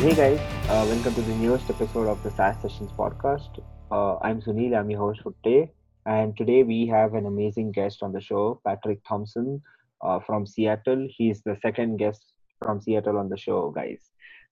[0.00, 3.62] hey guys, uh, welcome to the newest episode of the SaaS Sessions podcast.
[3.92, 5.72] Uh, I'm Sunil, I'm your host for today,
[6.06, 9.60] and today we have an amazing guest on the show, Patrick Thompson
[10.00, 11.06] uh, from Seattle.
[11.14, 12.32] He's the second guest
[12.64, 14.00] from Seattle on the show, guys.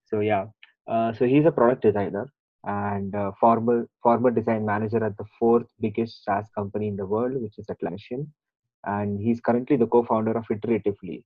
[0.04, 0.48] So yeah,
[0.86, 2.28] uh, so he's a product designer
[2.64, 7.58] and former former design manager at the fourth biggest SaaS company in the world, which
[7.58, 8.26] is Atlassian,
[8.84, 11.24] and he's currently the co-founder of Iteratively.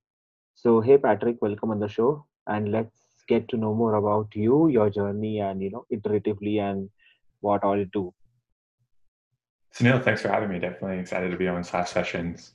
[0.55, 4.67] So hey Patrick, welcome on the show, and let's get to know more about you,
[4.67, 6.89] your journey, and you know, iteratively and
[7.41, 8.13] what all you do.
[9.73, 10.59] Sunil, thanks for having me.
[10.59, 12.53] Definitely excited to be on SaaS sessions.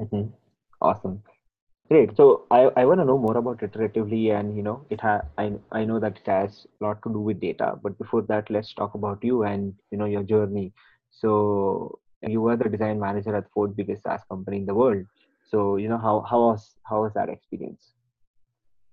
[0.00, 0.28] Mm-hmm.
[0.82, 1.22] Awesome.
[1.88, 2.16] Great.
[2.16, 5.52] So I, I want to know more about iteratively and you know it ha I
[5.72, 8.72] I know that it has a lot to do with data, but before that let's
[8.74, 10.72] talk about you and you know your journey.
[11.10, 15.04] So you were the design manager at fourth biggest SaaS company in the world.
[15.48, 17.92] So you know how how was how was that experience?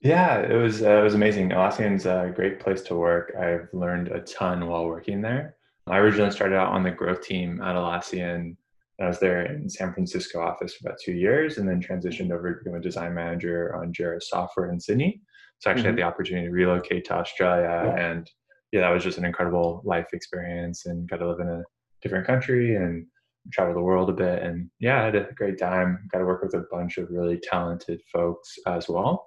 [0.01, 1.49] Yeah, it was uh, it was amazing.
[1.49, 3.33] Atlassian's a great place to work.
[3.39, 5.55] I've learned a ton while working there.
[5.87, 8.57] I originally started out on the growth team at Atlassian.
[8.99, 12.53] I was there in San Francisco office for about two years, and then transitioned over
[12.53, 15.21] to become a design manager on Jira Software in Sydney.
[15.59, 15.89] So I actually mm-hmm.
[15.89, 18.05] had the opportunity to relocate to Australia, yeah.
[18.05, 18.29] and
[18.71, 21.63] yeah, that was just an incredible life experience, and got to live in a
[22.01, 23.05] different country and
[23.51, 24.43] travel the world a bit.
[24.43, 26.07] And yeah, I had a great time.
[26.11, 29.25] Got to work with a bunch of really talented folks as well.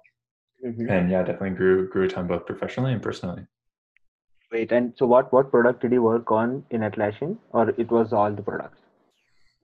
[0.65, 0.89] Mm-hmm.
[0.89, 3.45] And yeah, definitely grew grew a ton both professionally and personally.
[4.51, 8.13] Wait, and so what what product did you work on in Atlassian, or it was
[8.13, 8.77] all the products?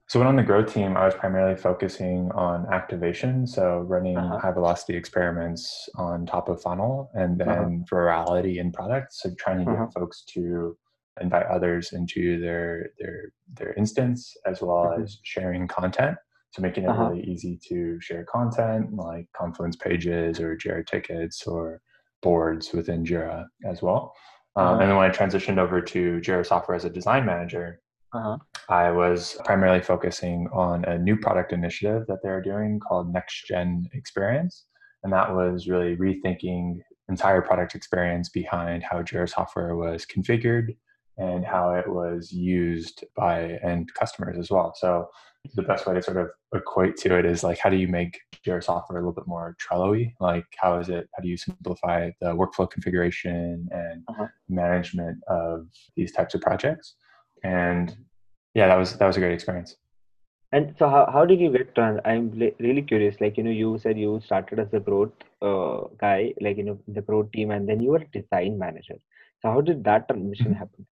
[0.08, 4.38] So when on the growth team, I was primarily focusing on activation, so running uh-huh.
[4.38, 7.68] high velocity experiments on top of funnel, and then uh-huh.
[7.94, 9.20] virality in products.
[9.22, 9.84] So trying to uh-huh.
[9.84, 10.76] get folks to
[11.20, 15.02] invite others into their their their instance, as well mm-hmm.
[15.02, 16.16] as sharing content.
[16.50, 17.10] So making it uh-huh.
[17.10, 21.80] really easy to share content like Confluence pages or Jira tickets or
[22.22, 24.14] boards within Jira as well.
[24.56, 24.72] Um, uh-huh.
[24.72, 27.80] and then when I transitioned over to Jira Software as a design manager,
[28.14, 28.38] uh-huh.
[28.70, 33.86] I was primarily focusing on a new product initiative that they're doing called Next Gen
[33.92, 34.64] Experience.
[35.04, 40.76] And that was really rethinking entire product experience behind how Jira software was configured
[41.18, 44.72] and how it was used by end customers as well.
[44.76, 45.08] So
[45.54, 48.18] the best way to sort of equate to it is like how do you make
[48.44, 50.14] Jira software a little bit more Trello-y?
[50.20, 51.08] Like how is it?
[51.14, 54.26] How do you simplify the workflow configuration and uh-huh.
[54.48, 56.94] management of these types of projects?
[57.42, 57.96] And
[58.54, 59.76] yeah, that was that was a great experience.
[60.50, 62.00] And so, how, how did you get turned?
[62.06, 63.20] I'm really curious.
[63.20, 65.12] Like you know, you said you started as a growth
[65.42, 68.96] uh, guy, like you know, the growth team, and then you were a design manager.
[69.42, 70.86] So, how did that transition happen?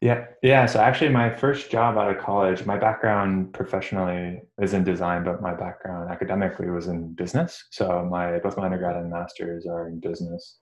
[0.00, 0.64] Yeah, yeah.
[0.64, 5.42] So actually, my first job out of college, my background professionally is in design, but
[5.42, 7.62] my background academically was in business.
[7.70, 10.58] So my both my undergrad and masters are in business,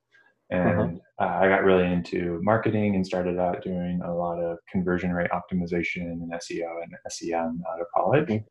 [0.52, 0.68] uh-huh.
[0.68, 1.38] and uh-huh.
[1.40, 6.10] I got really into marketing and started out doing a lot of conversion rate optimization
[6.10, 8.28] and SEO and SEM out of college.
[8.28, 8.44] Mm-hmm.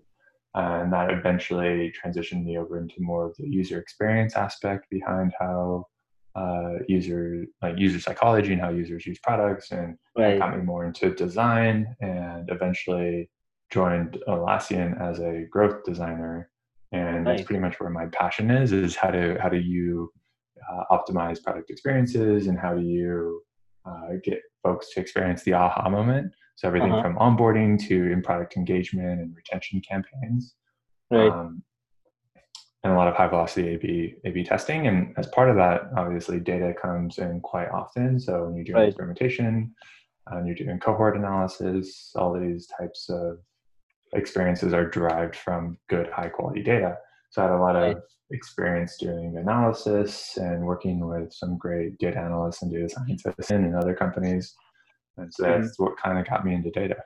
[0.57, 5.33] Uh, and that eventually transitioned me over into more of the user experience aspect behind
[5.37, 5.85] how
[6.37, 10.39] uh, user like user psychology and how users use products, and right.
[10.39, 13.29] got me more into design, and eventually
[13.71, 16.49] joined Atlassian as a growth designer.
[16.91, 17.39] And nice.
[17.39, 20.11] that's pretty much where my passion is: is how to how do you
[20.69, 23.41] uh, optimize product experiences, and how do you
[23.85, 26.31] uh, get folks to experience the aha moment.
[26.55, 27.03] So everything uh-huh.
[27.03, 30.55] from onboarding to in product engagement and retention campaigns.
[31.09, 31.31] Right.
[31.31, 31.63] Um,
[32.83, 34.87] and a lot of high velocity A/B A/B testing.
[34.87, 38.19] And as part of that, obviously, data comes in quite often.
[38.19, 38.87] So when you're doing right.
[38.87, 39.73] experimentation,
[40.27, 43.39] and you're doing cohort analysis, all these types of
[44.13, 46.97] experiences are derived from good high quality data.
[47.29, 47.97] So I had a lot right.
[47.97, 53.73] of experience doing analysis and working with some great data analysts and data scientists in
[53.75, 54.55] other companies.
[55.17, 55.83] And so that's mm-hmm.
[55.83, 56.97] what kind of got me into data.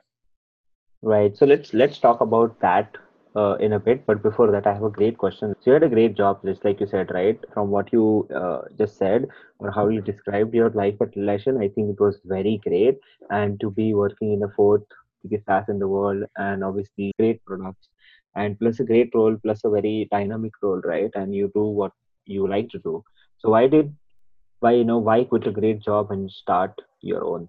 [1.02, 1.36] Right.
[1.36, 2.96] So let's let's talk about that
[3.36, 4.06] uh, in a bit.
[4.06, 5.54] But before that, I have a great question.
[5.60, 7.38] So you had a great job, just like you said, right?
[7.52, 11.68] From what you uh, just said or how you described your life at Atlassian, I
[11.68, 12.98] think it was very great.
[13.30, 14.82] And to be working in a fourth
[15.22, 17.88] biggest SaaS in the world, and obviously great products,
[18.34, 21.10] and plus a great role, plus a very dynamic role, right?
[21.14, 21.92] And you do what
[22.26, 23.04] you like to do.
[23.38, 23.94] So why did
[24.60, 27.48] why you know why quit a great job and start your own?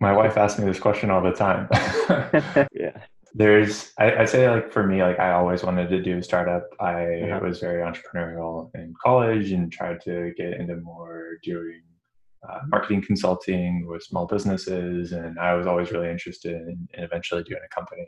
[0.00, 1.68] My wife asks me this question all the time.
[2.72, 6.22] yeah there's I, would say like for me like i always wanted to do a
[6.22, 7.40] startup i uh-huh.
[7.42, 11.82] was very entrepreneurial in college and tried to get into more doing
[12.48, 17.42] uh, marketing consulting with small businesses and i was always really interested in, in eventually
[17.44, 18.06] doing a company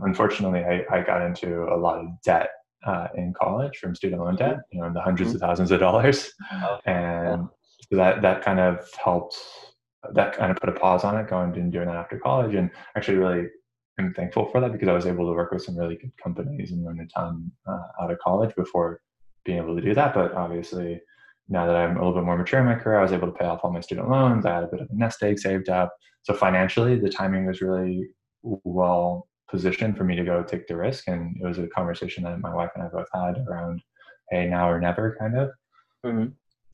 [0.00, 2.50] unfortunately I, I got into a lot of debt
[2.84, 5.34] uh, in college from student loan debt you know in the 100s mm-hmm.
[5.36, 6.32] of thousands of dollars
[6.86, 7.46] and
[7.90, 9.36] so that that kind of helped
[10.12, 12.70] that kind of put a pause on it going and doing that after college and
[12.96, 13.46] actually really
[13.98, 16.72] am thankful for that because I was able to work with some really good companies
[16.72, 19.00] and learn a ton uh, out of college before
[19.44, 20.14] being able to do that.
[20.14, 21.00] But obviously,
[21.48, 23.38] now that I'm a little bit more mature in my career, I was able to
[23.38, 24.46] pay off all my student loans.
[24.46, 25.94] I had a bit of a nest egg saved up.
[26.22, 28.08] So financially, the timing was really
[28.42, 31.06] well positioned for me to go take the risk.
[31.06, 33.82] And it was a conversation that my wife and I both had around,
[34.30, 35.50] hey, now or never kind of.
[36.04, 36.28] Mm-hmm.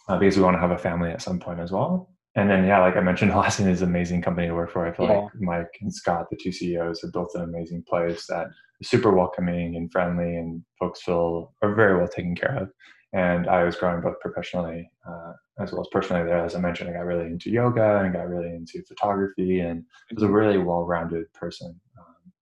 [0.09, 2.65] Uh, because we want to have a family at some point as well and then
[2.65, 4.87] yeah, like I mentioned, Atlassian is an amazing company to work for.
[4.87, 5.19] I feel yeah.
[5.19, 8.49] like Mike and Scott, the two CEOs, have built an amazing place that
[8.81, 12.71] is super welcoming and friendly, and folks feel are very well taken care of.
[13.13, 16.45] And I was growing both professionally uh, as well as personally there.
[16.45, 20.15] As I mentioned, I got really into yoga and got really into photography, and I
[20.15, 20.35] was a mm-hmm.
[20.35, 21.81] really well-rounded person.
[21.99, 22.33] Um,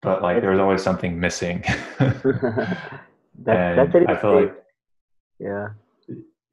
[0.00, 1.62] but like there was always something missing.
[1.98, 2.96] that,
[3.44, 4.54] that's I feel like
[5.38, 5.68] yeah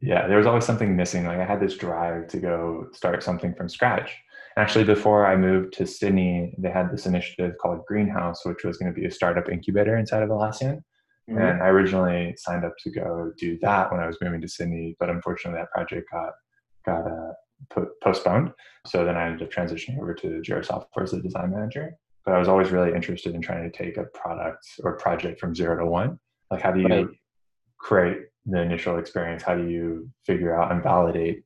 [0.06, 1.25] yeah, there was always something missing.
[1.25, 4.16] Like I had this drive to go start something from scratch.
[4.57, 8.94] Actually, before I moved to Sydney, they had this initiative called Greenhouse, which was going
[8.94, 10.81] to be a startup incubator inside of Atlassian.
[11.30, 11.38] Mm-hmm.
[11.40, 14.96] And I originally signed up to go do that when I was moving to Sydney,
[15.00, 16.34] but unfortunately, that project got
[16.86, 17.34] got uh,
[17.72, 18.54] put, postponed.
[18.86, 21.98] So then I ended up transitioning over to Jira Software as a design manager.
[22.24, 25.56] But I was always really interested in trying to take a product or project from
[25.56, 26.19] zero to one.
[26.52, 27.07] Like, how do you right.
[27.80, 31.44] create the initial experience how do you figure out and validate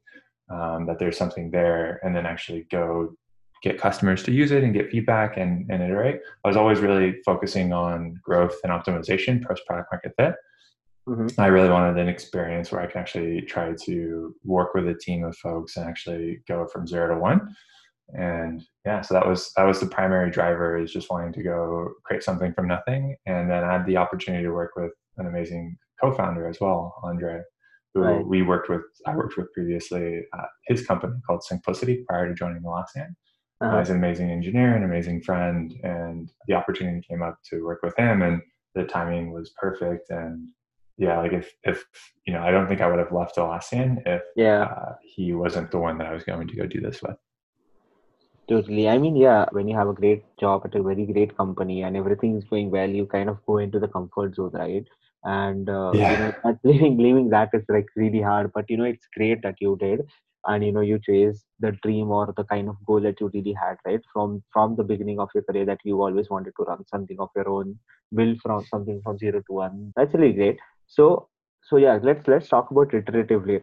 [0.49, 3.15] um, that there's something there and then actually go
[3.61, 6.21] get customers to use it and get feedback and, and iterate?
[6.43, 10.35] I was always really focusing on growth and optimization post product market fit.
[11.07, 11.41] Mm-hmm.
[11.41, 15.23] i really wanted an experience where i can actually try to work with a team
[15.23, 17.55] of folks and actually go from zero to one.
[18.13, 21.93] And yeah so that was that was the primary driver is just wanting to go
[22.03, 25.77] create something from nothing and then i had the opportunity to work with an amazing
[26.01, 27.41] co-founder as well, Andre,
[27.93, 28.25] who right.
[28.25, 28.81] we worked with.
[29.05, 33.15] I worked with previously at his company called Syncplicity prior to joining Atlassian.
[33.61, 33.75] Uh-huh.
[33.75, 37.79] Uh, he's an amazing engineer, and amazing friend, and the opportunity came up to work
[37.83, 38.41] with him, and
[38.75, 40.09] the timing was perfect.
[40.09, 40.47] And
[40.97, 41.85] yeah, like if if
[42.25, 45.71] you know, I don't think I would have left Atlassian if yeah uh, he wasn't
[45.71, 47.17] the one that I was going to go do this with.
[48.49, 48.89] Totally.
[48.89, 51.95] I mean, yeah, when you have a great job at a very great company and
[51.95, 54.87] everything is going well, you kind of go into the comfort zone, right?
[55.23, 56.11] And uh, yeah.
[56.11, 59.55] you know leaving leaving that is like really hard but you know it's great that
[59.59, 60.01] you did.
[60.45, 63.51] And you know you chase the dream or the kind of goal that you really
[63.51, 63.99] had right?
[64.13, 67.29] From from the beginning of your career that you always wanted to run something of
[67.35, 67.77] your own
[68.15, 69.91] build from something from zero to one.
[69.97, 70.57] That's really great.
[70.87, 71.27] So
[71.61, 73.61] so yeah let's let's talk about iteratively.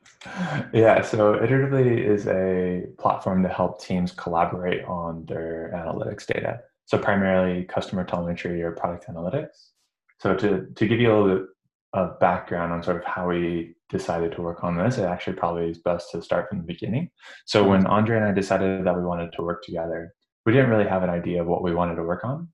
[0.74, 6.60] Yeah so iteratively is a platform to help teams collaborate on their analytics data.
[6.84, 9.70] So primarily customer telemetry or product analytics
[10.18, 11.46] so to, to give you a little bit
[11.92, 15.70] of background on sort of how we decided to work on this, it actually probably
[15.70, 17.10] is best to start from the beginning.
[17.46, 20.12] So when Andre and I decided that we wanted to work together,
[20.44, 22.48] we didn't really have an idea of what we wanted to work on.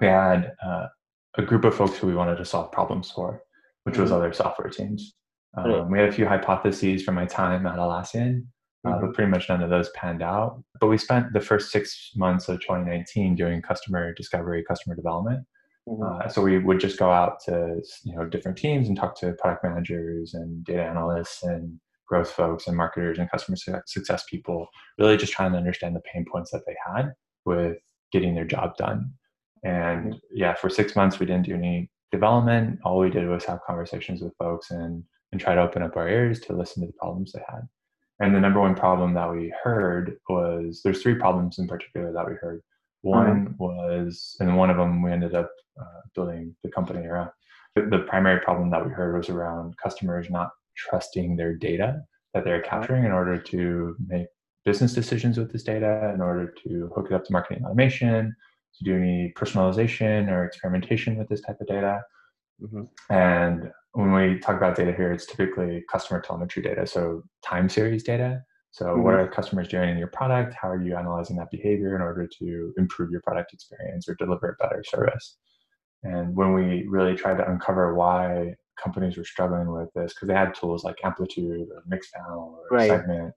[0.00, 0.86] We had uh,
[1.36, 3.42] a group of folks who we wanted to solve problems for,
[3.84, 4.20] which was mm-hmm.
[4.20, 5.14] other software teams.
[5.56, 5.90] Um.
[5.90, 8.44] We had a few hypotheses from my time at Atlassian,
[8.84, 9.06] uh, mm-hmm.
[9.06, 10.62] but pretty much none of those panned out.
[10.80, 15.44] But we spent the first six months of 2019 doing customer discovery, customer development.
[15.88, 16.02] Mm-hmm.
[16.02, 19.32] Uh, so we would just go out to you know different teams and talk to
[19.32, 24.66] product managers and data analysts and growth folks and marketers and customer success people,
[24.98, 27.12] really just trying to understand the pain points that they had
[27.44, 27.76] with
[28.12, 29.12] getting their job done.
[29.64, 30.18] And mm-hmm.
[30.32, 32.80] yeah, for six months we didn't do any development.
[32.84, 36.08] All we did was have conversations with folks and and try to open up our
[36.08, 37.68] ears to listen to the problems they had.
[38.20, 42.26] And the number one problem that we heard was there's three problems in particular that
[42.26, 42.62] we heard.
[43.02, 43.62] One mm-hmm.
[43.62, 45.50] was, and one of them we ended up
[45.80, 47.30] uh, building the company around.
[47.74, 52.02] The primary problem that we heard was around customers not trusting their data
[52.34, 54.26] that they're capturing in order to make
[54.64, 58.34] business decisions with this data, in order to hook it up to marketing automation,
[58.76, 62.02] to do any personalization or experimentation with this type of data.
[62.60, 62.82] Mm-hmm.
[63.12, 68.02] And when we talk about data here, it's typically customer telemetry data, so time series
[68.02, 68.42] data.
[68.70, 69.02] So, mm-hmm.
[69.02, 70.54] what are customers doing in your product?
[70.54, 74.50] How are you analyzing that behavior in order to improve your product experience or deliver
[74.50, 75.38] a better service?
[76.02, 80.34] And when we really tried to uncover why companies were struggling with this, because they
[80.34, 82.88] had tools like Amplitude or Mixpanel or right.
[82.88, 83.34] Segment,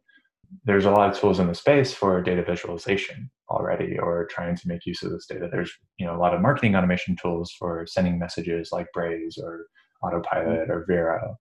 [0.65, 4.67] there's a lot of tools in the space for data visualization already or trying to
[4.67, 5.49] make use of this data.
[5.51, 9.65] There's you know a lot of marketing automation tools for sending messages like Braze or
[10.03, 10.71] Autopilot mm-hmm.
[10.71, 11.37] or Vero.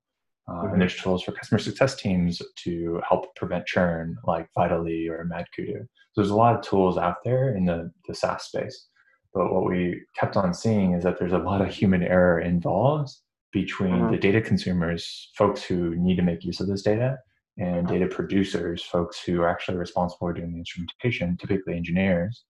[0.48, 0.72] Mm-hmm.
[0.72, 5.78] And there's tools for customer success teams to help prevent churn like Vitally or MadKudu.
[6.12, 8.88] So there's a lot of tools out there in the, the SaaS space.
[9.32, 13.12] But what we kept on seeing is that there's a lot of human error involved
[13.52, 14.12] between mm-hmm.
[14.12, 17.18] the data consumers, folks who need to make use of this data,
[17.58, 17.92] and Uh-huh.
[17.92, 22.44] data producers, folks who are actually responsible for doing the instrumentation, typically engineers,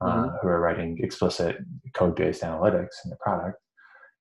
[0.00, 0.40] uh, Mhm.
[0.40, 1.56] who are writing explicit
[1.94, 3.58] code-based analytics in the product.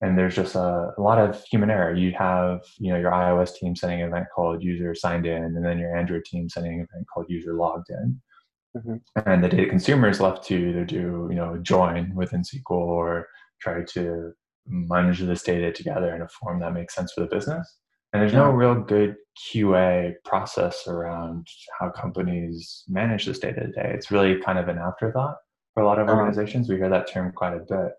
[0.01, 1.93] And there's just a, a lot of human error.
[1.93, 5.63] You have, you know, your iOS team sending an event called user signed in, and
[5.63, 8.21] then your Android team sending an event called user logged in.
[8.75, 9.01] Mhm.
[9.27, 13.27] And the data consumer is left to either do, you know, join within SQL or
[13.59, 14.33] try to
[14.65, 17.77] manage this data together in a form that makes sense for the business.
[18.13, 21.47] And there's no real good QA process around
[21.79, 23.91] how companies manage this data today.
[23.93, 25.37] It's really kind of an afterthought
[25.73, 26.17] for a lot of Uh-huh.
[26.17, 26.67] organizations.
[26.69, 27.93] We hear that term quite a bit.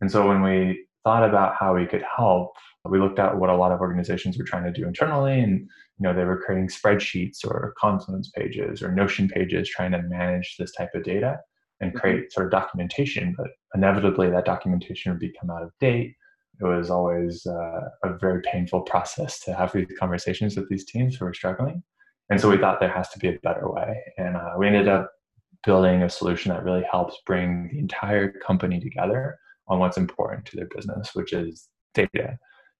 [0.00, 2.52] And so when we thought about how we could help,
[2.84, 6.02] we looked at what a lot of organizations were trying to do internally and you
[6.02, 10.72] know they were creating spreadsheets or confluence pages or notion pages trying to manage this
[10.72, 11.38] type of data
[11.80, 12.00] and Mhm.
[12.00, 16.14] create sort of documentation but inevitably that documentation would become out of date.
[16.60, 21.16] It was always uh, a very painful process to have these conversations with these teams
[21.16, 21.82] who were struggling.
[22.30, 24.00] And so we thought there has to be a better way.
[24.18, 25.10] And uh, we ended up
[25.64, 30.56] building a solution that really helps bring the entire company together on what's important to
[30.56, 32.38] their business which is data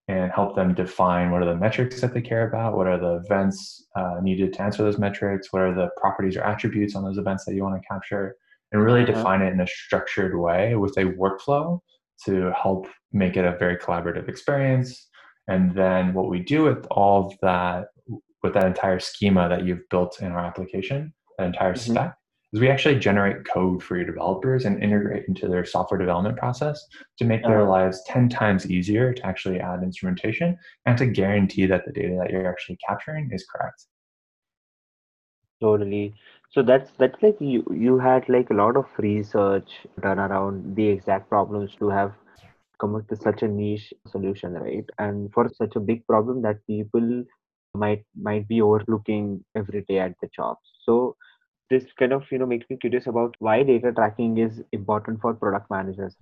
[0.08, 3.14] and help them define what are the metrics that they care about, what are the
[3.24, 7.16] events uh, needed to answer those metrics, what are the properties or attributes on those
[7.16, 8.36] events that you want to capture,
[8.72, 9.12] and really Uh-huh.
[9.14, 11.80] define it in a structured way with a workflow
[12.26, 15.08] to help make it a very collaborative experience.
[15.48, 17.86] And then what we do with all of that,
[18.42, 21.78] with that entire schema that you've built in our application, that entire Mhm.
[21.78, 22.14] spec,
[22.54, 26.84] is we actually generate code for your developers and integrate into their software development process
[27.18, 27.68] to make their Uh-huh.
[27.68, 32.30] lives 10 times easier to actually add instrumentation and to guarantee that the data that
[32.30, 33.86] you're actually capturing is correct.
[35.60, 36.14] Totally.
[36.50, 39.70] So that's that's like you you had like a lot of research
[40.02, 42.12] done around the exact problems to have
[42.80, 44.84] come up with such a niche solution, right?
[44.98, 47.24] And for such a big problem that people
[47.74, 50.56] might might be overlooking every day at the job.
[50.84, 51.16] So
[51.70, 55.34] this kind of you know makes me curious about why data tracking is important for
[55.34, 56.16] product managers.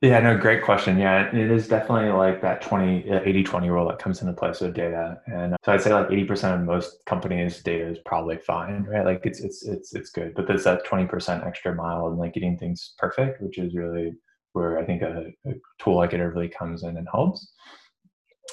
[0.00, 0.96] Yeah, no, great question.
[0.96, 4.60] Yeah, it is definitely like that 20, uh, 80 20 rule that comes into place
[4.60, 5.20] with data.
[5.26, 9.04] And so I'd say like 80% of most companies' data is probably fine, right?
[9.04, 10.34] Like it's, it's, it's, it's good.
[10.36, 14.12] But there's that 20% extra mile and like getting things perfect, which is really
[14.52, 17.52] where I think a, a tool like it really comes in and helps.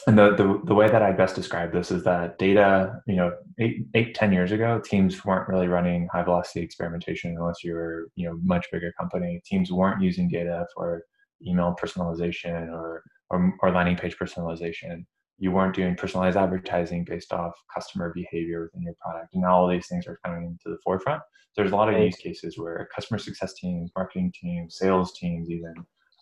[0.08, 3.32] And the, the, the way that I best describe this is that data, you know,
[3.60, 8.10] eight, eight, 10 years ago, teams weren't really running high velocity experimentation unless you were,
[8.16, 9.42] you know, much bigger company.
[9.46, 11.04] Teams weren't using data for
[11.46, 15.06] email personalization or, or, or landing page personalization.
[15.40, 19.34] You weren't doing personalized advertising based off customer behavior within your product.
[19.34, 21.22] And now all these things are coming to the forefront.
[21.56, 25.74] There's a lot of use cases where customer success teams, marketing teams, sales teams even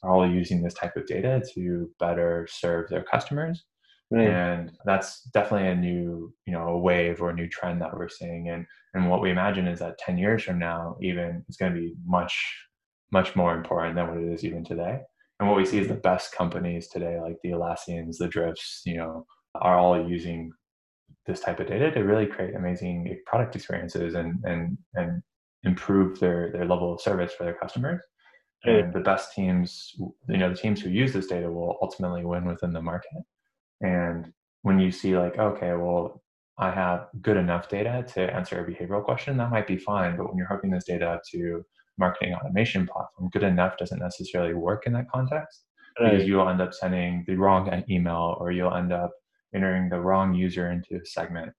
[0.03, 3.63] are all using this type of data to better serve their customers.
[4.11, 4.27] Right.
[4.27, 8.09] and that's definitely a new you know a wave or a new trend that we're
[8.09, 8.49] seeing.
[8.49, 11.79] And and what we imagine is that 10 years from now even it's going to
[11.79, 12.37] be much
[13.11, 14.99] much more important than what it is even today.
[15.39, 18.97] And what we see is the best companies today like the Atlassians the drifts you
[18.97, 20.51] know are all using
[21.25, 25.23] this type of data to really create amazing product experiences and and and
[25.63, 28.01] improve their their level of service for their customers
[28.65, 28.85] Right.
[28.85, 32.45] and the best teams you know the teams who use this data will ultimately win
[32.45, 33.23] within the market
[33.81, 34.31] and
[34.63, 36.23] when you see like, okay, well,
[36.57, 40.17] I have good enough data to answer a behavioral question, that might be fine.
[40.17, 41.63] But when you're hooking this data to
[41.97, 45.65] marketing automation platform, good enough doesn't necessarily work in that context
[45.99, 49.11] because you'll end up sending the wrong email or you'll end up
[49.53, 51.53] entering the wrong user into a segment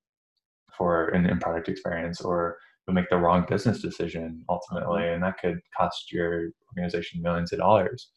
[0.76, 5.14] for an in product experience or you'll make the wrong business decision ultimately mm-hmm.
[5.14, 8.10] and that could cost your organization millions of dollars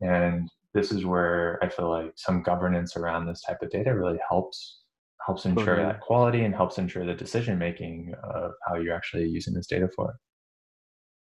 [0.00, 4.18] and this is where i feel like some governance around this type of data really
[4.28, 4.80] helps
[5.26, 5.86] helps oh, ensure Totally.
[5.86, 9.88] that quality and helps ensure the decision making of how you're actually using this data
[9.94, 10.14] for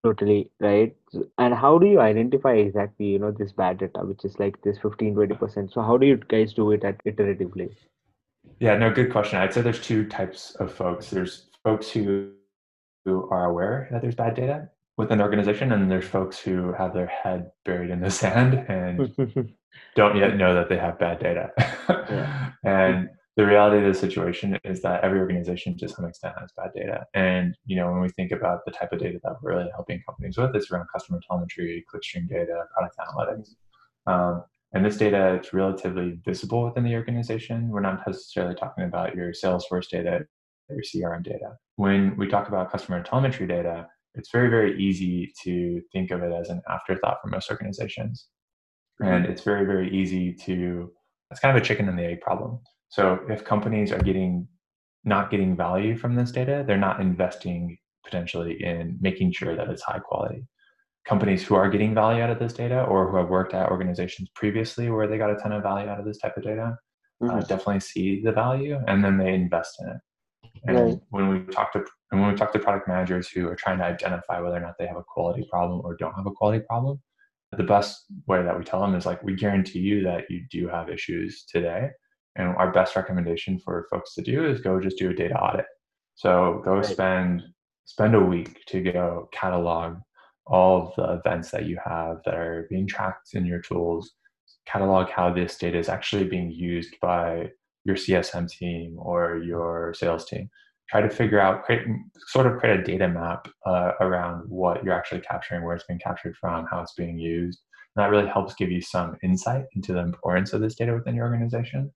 [0.06, 0.94] Totally right.
[1.38, 4.78] And how do you identify exactly, you know, this bad data, which is like this
[4.80, 5.72] 15, 20%?
[5.72, 7.70] So how do you guys do it at iteratively?
[8.60, 12.32] yeah no good question i'd say there's two types of folks there's folks who
[13.06, 16.94] who are aware that there's bad data within the organization and there's folks who have
[16.94, 19.14] their head buried in the sand and
[19.96, 21.52] don't yet know that they have bad data.
[21.90, 22.52] Yeah.
[22.64, 26.72] and the reality of the situation is that every organization to some extent has bad
[26.76, 27.06] data.
[27.16, 30.04] And you know, when we think about the type of data that we're really helping
[30.08, 33.56] companies with, it's around customer telemetry, clickstream data, product analytics.
[34.06, 34.44] Um,
[34.74, 37.70] and this data is relatively visible within the organization.
[37.70, 40.28] We're not necessarily talking about your Salesforce data,
[40.74, 41.56] your CRM data.
[41.76, 46.32] When we talk about customer telemetry data, it's very, very easy to think of it
[46.32, 48.28] as an afterthought for most organizations
[49.00, 50.88] and it's very very easy to
[51.32, 54.48] it's kind of a chicken and the egg problem so if companies are getting
[55.04, 59.82] not getting value from this data, they're not investing potentially in making sure that it's
[59.82, 60.46] high quality.
[61.06, 64.30] Companies who are getting value out of this data or who have worked at organizations
[64.36, 66.78] previously where they got a ton of value out of this type of data
[67.24, 67.38] uh, mm-hmm.
[67.38, 69.98] uh, definitely see the value and then they invest in it.
[70.66, 71.00] And right.
[71.10, 73.86] when we talk to and when we talk to product managers who are trying to
[73.86, 77.02] identify whether or not they have a quality problem or don't have a quality problem,
[77.58, 80.68] the best way that we tell them is like we guarantee you that you do
[80.68, 81.90] have issues today
[82.36, 85.66] and our best recommendation for folks to do is go just do a data audit
[86.16, 86.86] so go right.
[86.86, 87.44] spend
[87.86, 89.98] spend a week to go catalog
[90.48, 94.14] all of the events that you have that are being tracked in your tools
[94.66, 97.50] catalog how this data is actually being used by
[97.86, 100.50] your csm team or your sales team
[100.90, 101.86] try to figure out create
[102.28, 106.00] sort of create a data map uh, around what you're actually capturing where it's being
[106.00, 107.62] captured from how it's being used.
[107.96, 111.16] And that really helps give you some insight into the importance of this data within
[111.16, 111.92] your organization.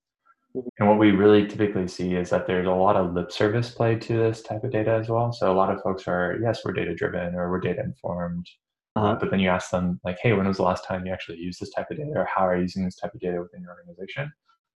[0.55, 0.69] Mm-hmm.
[0.79, 3.95] and what we really typically see is that there's a lot of lip service play
[3.95, 5.33] to this type of data as well.
[5.33, 8.47] So a lot of folks are yes we're data driven or we're data informed
[8.95, 11.37] uh, but then you ask them like hey when was the last time you actually
[11.37, 12.13] used this type of data?
[12.15, 14.31] Or how are you using this type of data within your organization?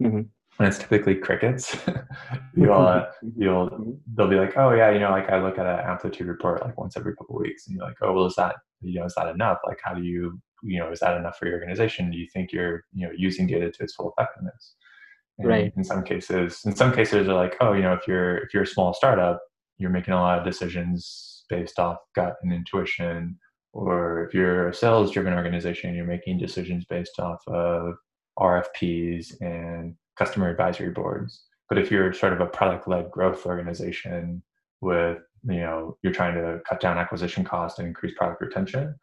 [0.02, 0.22] Mm-hmm
[0.60, 1.78] and it's typically crickets.
[2.56, 3.06] you'll uh,
[3.38, 6.64] you'll they'll be like, oh yeah, you know, like I look at an amplitude report
[6.64, 9.16] like once every couple weeks, and you're like, oh well, is that you know is
[9.16, 9.60] that enough?
[9.66, 12.10] Like, how do you you know is that enough for your organization?
[12.10, 14.76] Do you think you're you know using data to its full effectiveness?
[15.40, 15.74] And right.
[15.78, 18.64] In some cases, in some cases, they're like, oh, you know, if you're if you're
[18.64, 19.40] a small startup,
[19.78, 23.38] you're making a lot of decisions based off gut and intuition,
[23.74, 27.94] or if you're a sales driven organization, you're making decisions based off of
[28.40, 31.44] RFPs and customer advisory boards.
[31.70, 34.42] But if you're sort of a product led growth organization
[34.82, 38.96] with, you know, you're trying to cut down acquisition cost and increase product retention,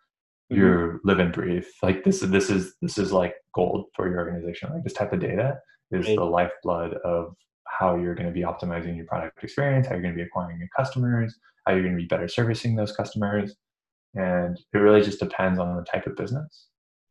[0.52, 0.56] mm-hmm.
[0.56, 1.66] you live and breathe.
[1.82, 4.70] Like this is this is this is like gold for your organization.
[4.72, 5.58] Like this type of data
[5.90, 6.16] is right.
[6.16, 7.34] the lifeblood of
[7.66, 10.58] how you're going to be optimizing your product experience, how you're going to be acquiring
[10.58, 13.56] new customers, how you're going to be better servicing those customers.
[14.14, 16.68] And it really just depends on the type of business.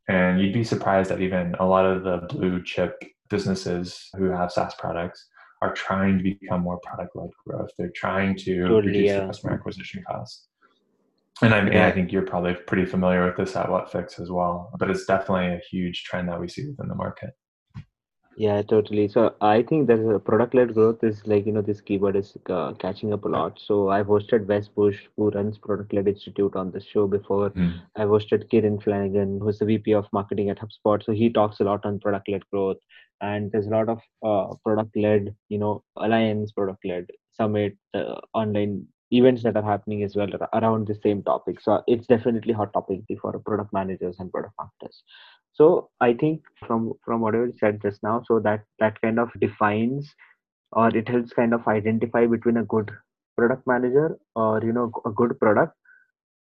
[0.07, 4.51] And you'd be surprised that even a lot of the blue chip businesses who have
[4.51, 5.27] SaaS products
[5.63, 7.71] are trying to become more product led growth.
[7.77, 9.25] They're trying to totally, reduce yeah.
[9.25, 10.47] customer acquisition costs.
[11.41, 11.87] And I, yeah.
[11.87, 15.47] I think you're probably pretty familiar with this at Whatfix as well, but it's definitely
[15.47, 17.31] a huge trend that we see within the market.
[18.35, 19.07] Yeah, totally.
[19.07, 22.73] So I think that a product-led growth is like you know this keyword is uh,
[22.73, 23.59] catching up a lot.
[23.63, 27.51] So I've hosted Wes Bush, who runs Product-led Institute, on the show before.
[27.51, 27.81] Mm.
[27.95, 31.03] I've hosted Kieran Flanagan, who's the VP of Marketing at HubSpot.
[31.03, 32.77] So he talks a lot on product-led growth,
[33.21, 39.43] and there's a lot of uh, product-led, you know, alliance product-led summit, uh, online events
[39.43, 41.61] that are happening as well around the same topic.
[41.61, 45.03] So it's definitely a hot topic for product managers and product marketers
[45.53, 49.29] so i think from from whatever you said just now so that that kind of
[49.39, 50.13] defines
[50.71, 52.91] or it helps kind of identify between a good
[53.37, 55.73] product manager or you know a good product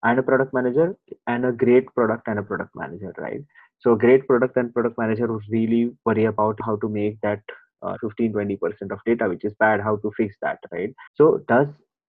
[0.03, 0.95] and a product manager
[1.27, 3.41] and a great product and a product manager right?
[3.79, 7.41] So great product and product manager would really worry about how to make that
[7.81, 10.93] uh, 15 20% of data which is bad how to fix that right?
[11.15, 11.67] So does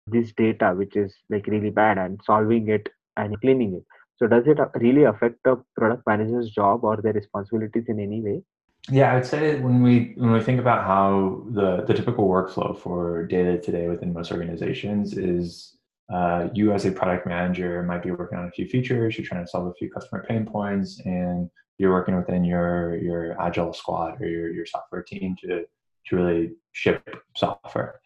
[0.06, 3.84] this data which is like really bad and solving it and cleaning it
[4.22, 8.40] so does it really affect a product manager's job or their responsibilities in any way?
[8.88, 13.26] Yeah, I'd say when we when we think about how the the typical workflow for
[13.26, 15.76] data today within most organizations is
[16.12, 19.44] uh, you as a product manager might be working on a few features, you're trying
[19.44, 24.20] to solve a few customer pain points, and you're working within your your agile squad
[24.20, 25.64] or your your software team to
[26.06, 27.02] to really ship
[27.36, 28.00] software.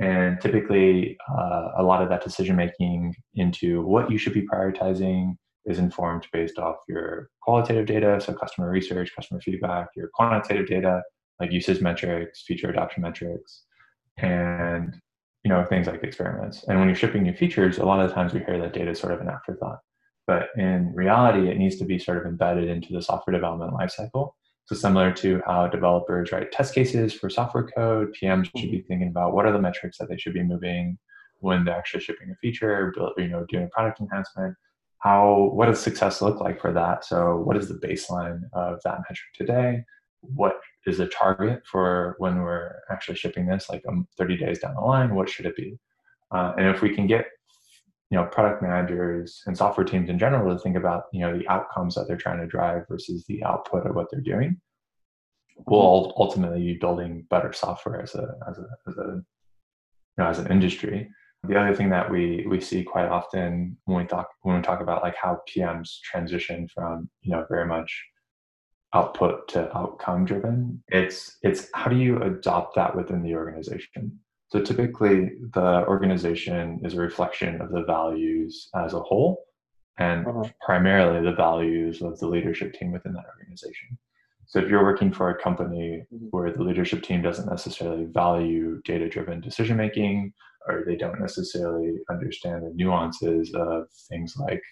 [0.00, 5.36] And typically, uh, a lot of that decision making into what you should be prioritizing,
[5.70, 11.02] is informed based off your qualitative data, so customer research, customer feedback, your quantitative data,
[11.38, 13.64] like usage metrics, feature adoption metrics,
[14.18, 15.00] and
[15.44, 16.64] you know things like experiments.
[16.68, 19.00] And when you're shipping new features, a lot of times we hear that data is
[19.00, 19.78] sort of an afterthought.
[20.26, 24.32] But in reality, it needs to be sort of embedded into the software development lifecycle.
[24.66, 29.08] So similar to how developers write test cases for software code, PMs should be thinking
[29.08, 30.98] about what are the metrics that they should be moving
[31.40, 34.54] when they're actually shipping a feature, you know, doing a product enhancement
[35.00, 37.04] how what does success look like for that?
[37.04, 39.84] So what is the baseline of that metric today?
[40.20, 44.74] What is the target for when we're actually shipping this like um, 30 days down
[44.74, 45.14] the line?
[45.14, 45.78] What should it be?
[46.30, 47.26] Uh, and if we can get
[48.10, 51.48] you know product managers and software teams in general to think about you know the
[51.48, 54.60] outcomes that they're trying to drive versus the output of what they're doing
[55.66, 59.24] we'll ultimately be building better software as a as a as a you
[60.18, 61.08] know as an industry
[61.46, 64.80] the other thing that we we see quite often when we talk when we talk
[64.80, 68.04] about like how PMs transition from you know very much
[68.92, 74.18] output to outcome driven, it's it's how do you adopt that within the organization?
[74.48, 79.44] So typically, the organization is a reflection of the values as a whole,
[79.98, 80.50] and uh-huh.
[80.64, 83.96] primarily the values of the leadership team within that organization.
[84.46, 86.26] So if you're working for a company mm-hmm.
[86.30, 90.32] where the leadership team doesn't necessarily value data driven decision making,
[90.68, 94.62] or they don't necessarily understand the nuances of things like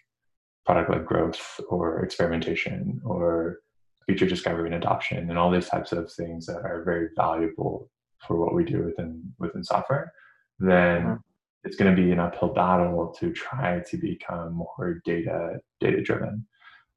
[0.67, 3.61] product led growth or experimentation or
[4.07, 7.91] feature discovery and adoption and all these types of things that are very valuable
[8.27, 10.13] for what we do within within software,
[10.59, 11.15] then mm-hmm.
[11.65, 16.47] it's going to be an uphill battle to try to become more data data driven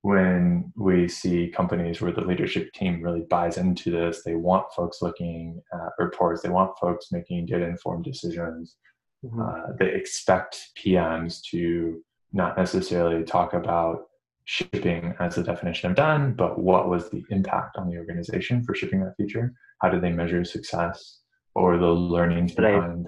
[0.04, 5.02] when we see companies where the leadership team really buys into this, they want folks
[5.02, 8.78] looking at reports, they want folks making data informed decisions.
[9.24, 9.42] Mm-hmm.
[9.42, 12.02] Uh, they expect PMs to
[12.34, 14.06] not necessarily talk about
[14.46, 18.74] shipping as the definition of done, but what was the impact on the organization for
[18.74, 19.54] shipping that feature?
[19.82, 21.20] How did they measure success
[21.54, 23.08] or the learnings behind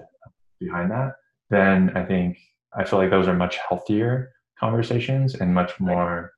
[0.60, 1.12] behind that?
[1.50, 2.38] Then I think
[2.76, 6.33] I feel like those are much healthier conversations and much more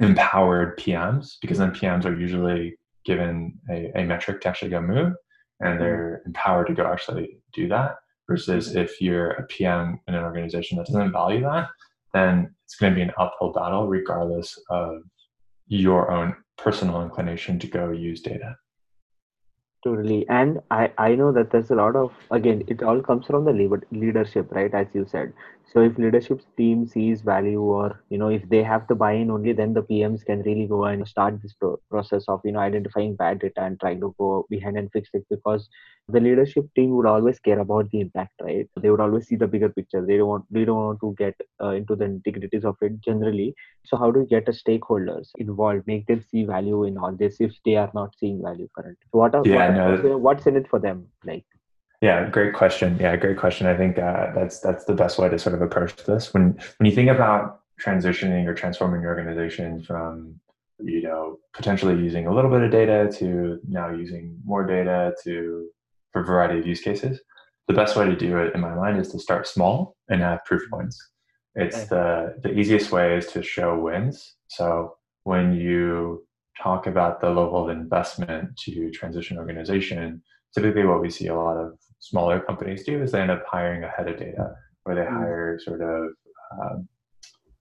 [0.00, 5.14] empowered PMs because then PMs are usually given a, a metric to actually go move
[5.60, 5.78] and mm-hmm.
[5.78, 7.96] they're empowered to go actually do that
[8.28, 11.68] versus if you're a PM in an organization that doesn't value that,
[12.12, 15.02] then it's going to be an uphill battle regardless of
[15.66, 18.56] your own personal inclination to go use data.
[19.84, 20.26] Totally.
[20.30, 23.52] And i i know that there's a lot of again it all comes from the
[23.90, 25.34] leadership right as you said
[25.72, 29.52] so if leadership team sees value or you know if they have the buy-in only
[29.52, 33.14] then the pms can really go and start this pro- process of you know identifying
[33.16, 35.68] bad data and trying to go behind and fix it because
[36.08, 38.68] the leadership team would always care about the impact right?
[38.80, 40.04] They would always see the bigger picture.
[40.04, 43.54] They don't want they don't want to get uh, into the integrities of it generally.
[43.84, 47.40] So how do you get the stakeholders involved make them see value in all this
[47.40, 49.06] if they are not seeing value currently?
[49.12, 50.18] So what are yeah, what, no.
[50.18, 51.44] what's in it for them like
[52.04, 52.98] yeah, great question.
[53.00, 53.66] Yeah, great question.
[53.66, 56.34] I think uh, that's that's the best way to sort of approach this.
[56.34, 60.38] When when you think about transitioning or transforming your organization from
[60.80, 65.66] you know potentially using a little bit of data to now using more data to
[66.12, 67.22] for a variety of use cases,
[67.68, 70.44] the best way to do it in my mind is to start small and have
[70.44, 71.02] proof points.
[71.54, 74.34] It's the the easiest way is to show wins.
[74.48, 76.26] So when you
[76.62, 80.22] talk about the level of investment to transition organization,
[80.54, 83.82] typically what we see a lot of smaller companies do is they end up hiring
[83.82, 85.18] a head of data or they mm.
[85.18, 86.10] hire sort of
[86.52, 86.88] um,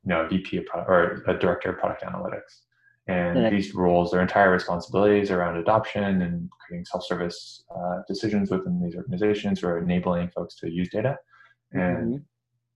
[0.04, 2.62] you know a VP of product or a director of product analytics.
[3.06, 8.96] And these roles, their entire responsibilities around adoption and creating self-service uh, decisions within these
[8.96, 11.18] organizations or enabling folks to use data.
[11.74, 12.24] And mm-hmm.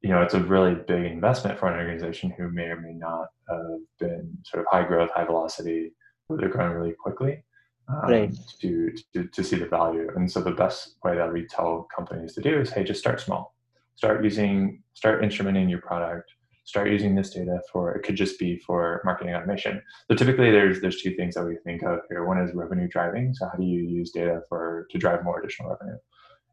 [0.01, 3.27] you know, it's a really big investment for an organization who may or may not
[3.49, 5.93] have been sort of high growth, high velocity,
[6.27, 7.41] where they're growing really quickly
[7.89, 8.35] um, right.
[8.59, 10.09] to, to, to see the value.
[10.15, 13.21] And so the best way that we tell companies to do is, hey, just start
[13.21, 13.55] small.
[13.95, 16.31] Start using, start instrumenting your product.
[16.65, 19.81] Start using this data for it could just be for marketing automation.
[20.09, 22.25] So typically, there's there's two things that we think of here.
[22.25, 23.33] One is revenue driving.
[23.33, 25.97] So how do you use data for to drive more additional revenue?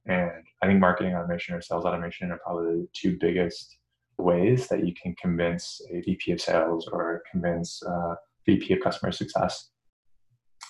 [0.07, 3.77] And I think marketing automation or sales automation are probably the two biggest
[4.17, 8.17] ways that you can convince a VP of sales or convince a
[8.47, 9.71] VP of customer success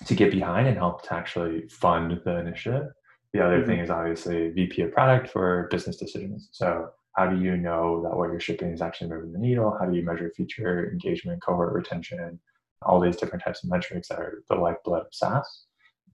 [0.07, 2.89] to get behind and help to actually fund the initiative.
[3.33, 3.67] The other mm-hmm.
[3.67, 6.49] thing is obviously VP of product for business decisions.
[6.53, 9.77] So how do you know that what you're shipping is actually moving the needle?
[9.79, 12.41] How do you measure feature engagement, cohort retention,
[12.83, 15.65] all these different types of metrics that are the lifeblood of SaaS?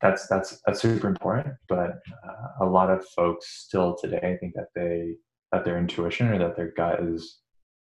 [0.01, 1.55] That's that's that's super important.
[1.69, 5.17] But uh, a lot of folks still today think that they
[5.53, 7.41] that their intuition or that their gut is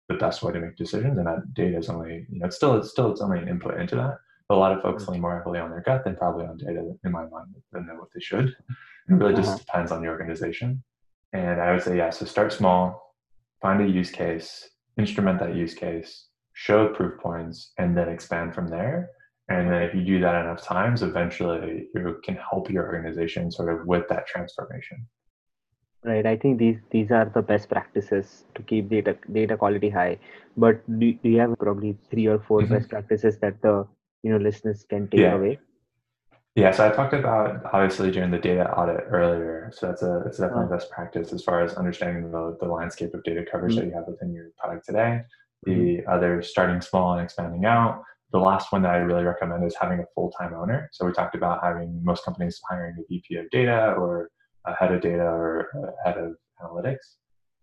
[0.09, 2.75] the best way to make decisions, and that data is only you know it's still
[2.75, 4.17] it's still it's only an input into that
[4.49, 5.09] a lot of folks mm.
[5.09, 8.09] lean more heavily on their gut than probably on data in my mind than what
[8.13, 8.47] they should.
[8.47, 9.57] It really just uh-huh.
[9.57, 10.83] depends on the organization.
[11.33, 13.15] And I would say, yeah, so start small,
[13.61, 18.67] find a use case, instrument that use case, show proof points, and then expand from
[18.67, 19.09] there.
[19.49, 23.73] And then if you do that enough times, eventually you can help your organization sort
[23.73, 25.07] of with that transformation.
[26.03, 26.25] Right.
[26.25, 30.17] I think these these are the best practices to keep data data quality high.
[30.55, 32.73] But do, do you have probably three or 4 mm-hmm.
[32.73, 33.85] best practices that the
[34.23, 35.35] you know listeners can take yeah.
[35.35, 35.59] away?
[36.55, 39.71] Yeah, so I talked about obviously during the data audit earlier.
[39.73, 40.75] So that's a that's definitely oh.
[40.75, 43.81] best practice as far as understanding the, the landscape of data coverage mm-hmm.
[43.81, 45.21] that you have within your product today.
[45.63, 46.09] The mm-hmm.
[46.09, 48.03] other starting small and expanding out.
[48.31, 50.89] The last one that I really recommend is having a full-time owner.
[50.91, 54.29] So we talked about having most companies hiring a VP of data or
[54.65, 57.15] a head of data or a head of analytics.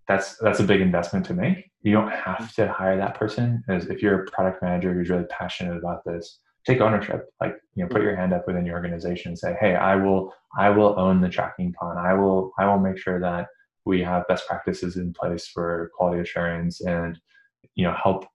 [0.09, 1.71] That's that's a big investment to make.
[1.83, 5.25] You don't have to hire that person as if you're a product manager who's really
[5.25, 8.07] passionate about this take ownership like you know put mm-hmm.
[8.07, 11.29] your hand up within your organization and say hey i will i will own the
[11.29, 13.47] tracking plan i will i will make sure that
[13.85, 17.19] we have best practices in place for quality assurance and
[17.75, 18.27] you know help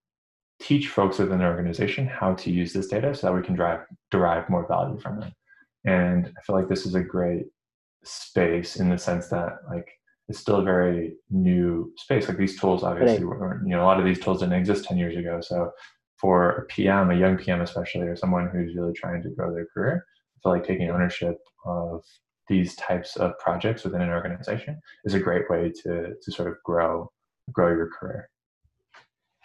[0.61, 3.81] teach folks within the organization how to use this data so that we can drive
[4.11, 5.33] derive more value from it.
[5.85, 7.47] And i feel like this is a great
[8.03, 9.89] space in the sense that like
[10.29, 12.27] it's still a very new space.
[12.27, 13.39] Like these tools obviously right.
[13.39, 15.41] were, you know a lot of these tools didn't exist 10 years ago.
[15.41, 15.71] So
[16.21, 19.67] for a pm a young pm especially or someone who's really trying to grow their
[19.73, 22.03] career i feel like taking ownership of
[22.51, 26.55] these types of projects within an organization is a great way to to sort of
[26.65, 27.09] grow
[27.51, 28.29] grow your career.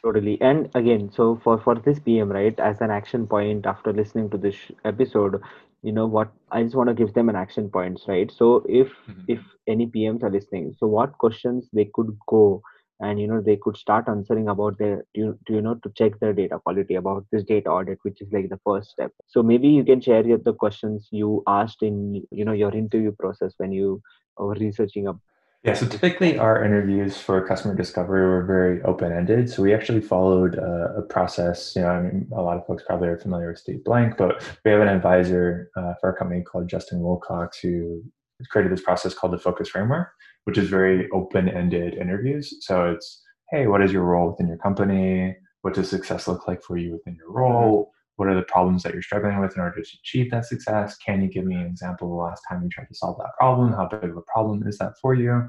[0.02, 0.38] Totally.
[0.40, 4.38] And again so for for this pm right as an action point after listening to
[4.38, 5.40] this episode
[5.82, 8.30] you know what i just want to give them an action points right?
[8.30, 9.24] So if mm-hmm.
[9.28, 12.62] if any pms are listening so what questions they could go
[13.00, 16.32] and you know they could start answering about their you, you know to check their
[16.32, 19.84] data quality about this data audit which is like the first step so maybe you
[19.84, 24.00] can share the questions you asked in you know your interview process when you
[24.38, 25.18] were researching up
[25.66, 29.50] yeah, so typically our interviews for customer discovery were very open ended.
[29.50, 31.74] So we actually followed a, a, process.
[31.74, 34.44] You know, I mean, a lot of folks probably are familiar with Steve Blank, but
[34.64, 38.04] we have an advisor uh, for our company called Justin Wilcox who
[38.50, 40.08] created this process called the Focus Framework,
[40.44, 42.54] which is very open ended interviews.
[42.60, 45.36] So it's, hey, what is your role within your company?
[45.62, 47.92] What does success look like for you within your role?
[48.16, 50.96] What are the problems that you're struggling with in order to achieve that success?
[50.96, 53.34] Can you give me an example of the last time you tried to solve that
[53.38, 53.72] problem?
[53.72, 55.48] How big of a problem is that for you?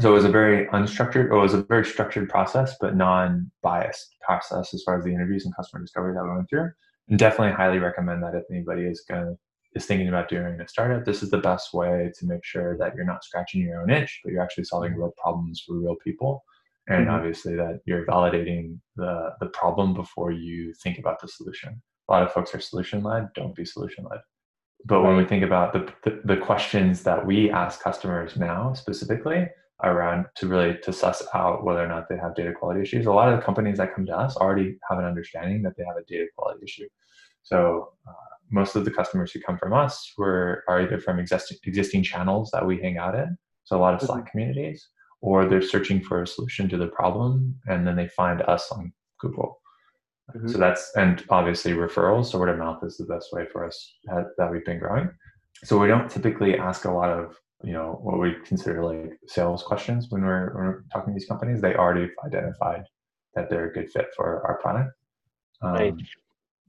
[0.00, 4.16] So it was a very unstructured, or it was a very structured process, but non-biased
[4.20, 6.70] process as far as the interviews and customer discovery that we went through.
[7.08, 9.38] And definitely highly recommend that if anybody is going to
[9.76, 12.94] is thinking about doing a startup, this is the best way to make sure that
[12.94, 16.42] you're not scratching your own itch, but you're actually solving real problems for real people.
[16.88, 17.14] And mm-hmm.
[17.14, 21.82] obviously that you're validating the the problem before you think about the solution.
[22.08, 24.20] A lot of folks are solution led don't be solution led.
[24.84, 29.48] But when we think about the, the, the questions that we ask customers now specifically
[29.82, 33.12] around to really to suss out whether or not they have data quality issues a
[33.12, 35.98] lot of the companies that come to us already have an understanding that they have
[35.98, 36.88] a data quality issue.
[37.42, 41.58] So uh, most of the customers who come from us were are either from existing
[41.64, 44.30] existing channels that we hang out in so a lot of slack mm-hmm.
[44.30, 44.88] communities
[45.20, 48.92] or they're searching for a solution to the problem and then they find us on
[49.20, 49.58] google
[50.34, 50.48] Mm-hmm.
[50.48, 52.26] So that's and obviously referrals.
[52.26, 55.10] So word of mouth is the best way for us that we've been growing.
[55.64, 59.62] So we don't typically ask a lot of you know what we consider like sales
[59.62, 61.60] questions when we're, when we're talking to these companies.
[61.60, 62.84] They already identified
[63.34, 64.90] that they're a good fit for our product.
[65.62, 65.94] Um, right.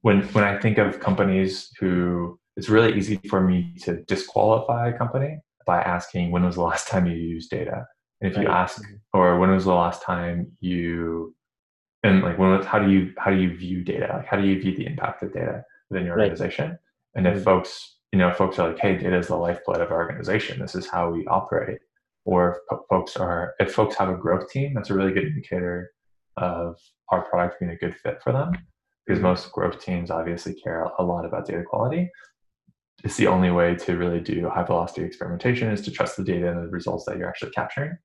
[0.08, 4.98] When when I think of companies who, it's really easy for me to disqualify a
[4.98, 7.86] company by asking when was the last time you used data.
[8.22, 8.44] And if right.
[8.44, 8.82] you ask,
[9.14, 11.36] or when was the last time you
[12.04, 14.60] and like when how do you how do you view data like how do you
[14.62, 16.80] view the impact of data within your organization right.
[17.16, 17.44] and if mm-hmm.
[17.44, 20.76] folks you know folks are like hey data is the lifeblood of our organization this
[20.76, 21.80] is how we operate
[22.26, 25.92] or if folks are if folks have a growth team that's a really good indicator
[26.38, 26.78] of
[27.10, 28.52] our product being a good fit for them
[29.08, 32.10] because most growth teams obviously care a lot about data quality.
[33.04, 36.52] It's the only way to really do high velocity experimentation is to trust the data
[36.52, 37.98] and the results that you're actually capturing.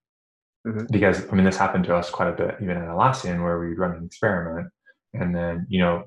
[0.67, 0.87] Mm-hmm.
[0.91, 3.79] Because I mean, this happened to us quite a bit, even at Atlassian, where we'd
[3.79, 4.69] run an experiment,
[5.15, 6.05] and then you know,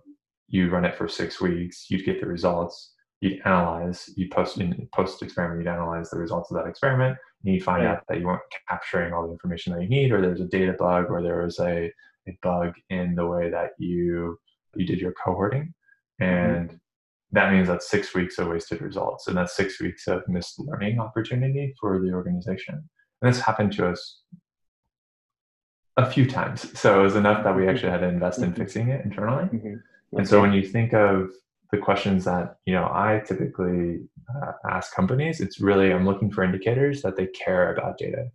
[0.47, 4.87] you run it for six weeks, you'd get the results, you'd analyze, you post in
[4.93, 8.27] post experiment, you'd analyze the results of that experiment, and you find out that you
[8.27, 11.43] weren't capturing all the information that you need, or there's a data bug, or there
[11.43, 11.91] was a,
[12.27, 14.37] a bug in the way that you
[14.75, 15.73] you did your cohorting,
[16.21, 16.23] mm-hmm.
[16.23, 16.77] and mm-hmm.
[17.31, 20.99] that means that's six weeks of wasted results, and that's six weeks of missed learning
[20.99, 22.75] opportunity for the organization.
[23.21, 24.21] And this happened to us
[25.97, 26.77] a few times.
[26.77, 28.61] So it was enough that we actually had to invest in mm-hmm.
[28.61, 29.45] fixing it internally.
[29.45, 30.17] Mm-hmm.
[30.17, 31.31] And so when you think of
[31.71, 34.01] the questions that you know I typically
[34.35, 38.27] uh, ask companies, it's really I'm looking for indicators that they care about data.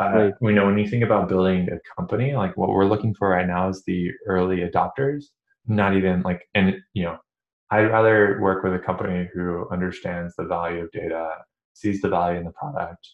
[0.00, 0.34] Uh, right.
[0.40, 3.46] We know when you think about building a company, like what we're looking for right
[3.46, 5.24] now is the early adopters.
[5.66, 7.18] Not even like, and you know,
[7.70, 11.30] I'd rather work with a company who understands the value of data,
[11.74, 13.08] sees the value in the product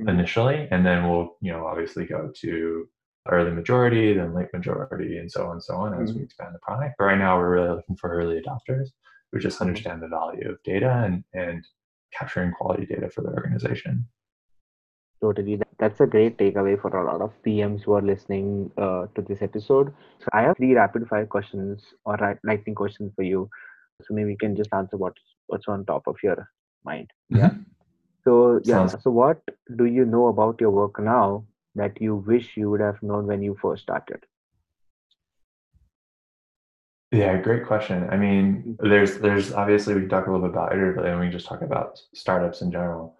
[0.00, 0.08] mm-hmm.
[0.08, 2.88] initially, and then we'll you know obviously go to
[3.28, 6.18] early majority, then late majority, and so on and so on as mm-hmm.
[6.18, 6.94] we expand the product.
[6.98, 8.88] But right now, we're really looking for early adopters
[9.30, 9.68] who just mm-hmm.
[9.68, 11.64] understand the value of data and, and
[12.12, 14.06] capturing quality data for the organization.
[15.20, 15.60] Totally.
[15.78, 19.42] That's a great takeaway for a lot of PMs who are listening uh, to this
[19.42, 19.92] episode.
[20.18, 23.48] So I have three rapid fire questions or lightning questions for you.
[24.02, 26.48] So maybe you can just answer what's what's on top of your
[26.84, 27.10] mind.
[27.28, 27.50] Yeah.
[27.50, 27.62] Mm-hmm.
[28.24, 28.86] So yeah.
[28.86, 29.42] Sounds- so what
[29.76, 33.42] do you know about your work now that you wish you would have known when
[33.42, 34.24] you first started?
[37.12, 38.08] Yeah, great question.
[38.10, 38.88] I mean, Mm-hmm.
[38.88, 41.46] there's there's obviously we can talk a little bit about iteratively, and we can just
[41.46, 43.16] talk about startups in general.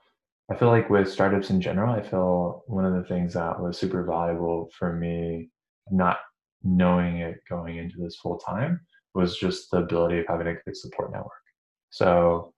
[0.50, 3.78] I feel like with startups in general, I feel one of the things that was
[3.78, 5.50] super valuable for me,
[5.90, 6.18] not
[6.62, 8.80] knowing it going into this full time,
[9.14, 11.32] was just the ability of having a good support network.
[11.90, 12.52] So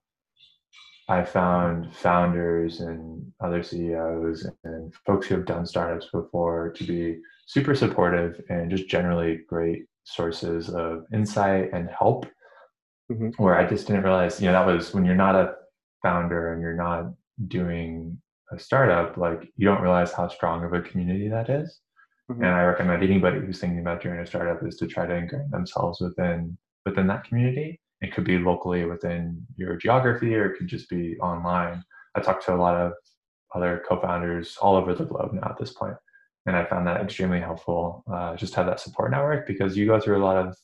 [1.09, 7.21] I found founders and other CEOs and folks who have done startups before to be
[7.47, 12.27] super supportive and just generally great sources of insight and help.
[13.11, 13.39] Mhm.
[13.39, 15.57] Where I just didn't realize, you know, that was when you're not a
[16.03, 17.13] founder and you're not
[17.49, 21.81] doing a startup, like you don't realize how strong of a community that is.
[22.31, 22.37] Mhm.
[22.39, 25.51] And I recommend anybody who's thinking about doing a startup is to try to ingrain
[25.51, 27.81] themselves within within that community.
[28.01, 31.83] It could be locally within your geography, or it could just be online.
[32.15, 32.93] I talked to a lot of
[33.55, 35.97] other co-founders all over the globe now at this point,
[36.47, 38.03] and I found that extremely helpful.
[38.13, 40.57] Uh, just have that support network because you go through a lot of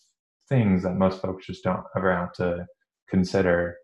[0.48, 2.66] things that most folks just don't ever have to
[3.08, 3.76] consider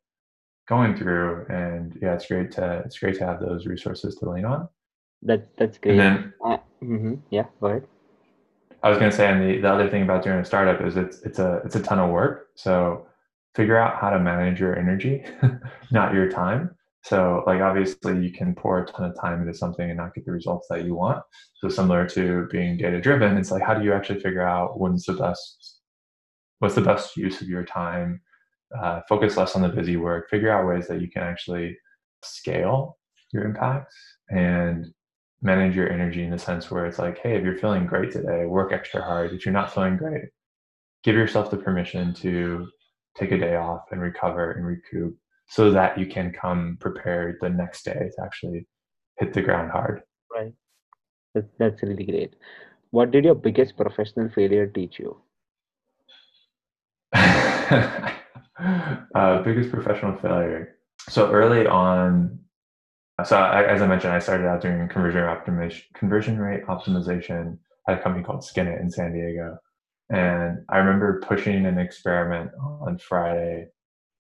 [0.68, 1.46] going through.
[1.48, 4.68] And yeah, it's great to it's great to have those resources to lean on.
[5.22, 5.96] That that's great.
[5.96, 7.20] Then Uh, mhm.
[7.30, 7.86] Yeah, go ahead.
[8.82, 10.96] I was going to say, and the, the other thing about doing a startup is
[10.96, 12.48] it's it's a it's a ton of work.
[12.54, 13.06] So
[13.54, 15.24] figure out how to manage your energy,
[15.90, 16.74] not your time.
[17.02, 20.24] So like obviously you can pour a ton of time into something and not get
[20.24, 21.22] the results that you want.
[21.56, 25.04] So similar to being data driven, it's like how do you actually figure out when's
[25.04, 25.80] the best
[26.58, 28.20] what's the best use of your time?
[28.78, 30.28] Uh, focus less on the busy work.
[30.28, 31.76] Figure out ways that you can actually
[32.22, 32.98] scale
[33.32, 33.96] your impacts
[34.30, 34.86] and
[35.42, 38.46] manage your energy in the sense where it's like, hey, if you're feeling great today,
[38.46, 39.32] work extra hard.
[39.32, 40.24] If you're not feeling great,
[41.04, 42.66] give yourself the permission to
[43.16, 47.50] take a day off and recover and recoup so that you can come prepared the
[47.50, 48.66] next day to actually
[49.18, 50.02] hit the ground hard.
[50.34, 50.52] Right.
[51.34, 52.34] That, that's really great.
[52.90, 55.16] What did your biggest professional failure teach you?
[59.14, 60.76] uh, biggest professional failure.
[61.08, 62.38] So early on,
[63.24, 67.98] so I, as I mentioned, I started out doing conversion optimization, conversion rate optimization at
[67.98, 69.58] a company called Skinit in San Diego.
[70.10, 73.68] And I remember pushing an experiment on Friday